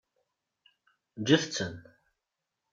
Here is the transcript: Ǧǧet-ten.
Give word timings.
Ǧǧet-ten. 1.21 1.73